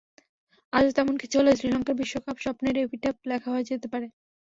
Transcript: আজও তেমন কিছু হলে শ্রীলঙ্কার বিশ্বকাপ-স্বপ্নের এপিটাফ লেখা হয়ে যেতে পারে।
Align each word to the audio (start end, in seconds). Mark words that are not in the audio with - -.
আজও 0.73 0.91
তেমন 0.97 1.15
কিছু 1.21 1.35
হলে 1.39 1.51
শ্রীলঙ্কার 1.59 1.95
বিশ্বকাপ-স্বপ্নের 2.01 2.75
এপিটাফ 2.79 3.15
লেখা 3.29 3.49
হয়ে 3.53 3.67
যেতে 3.69 3.87
পারে। 3.93 4.07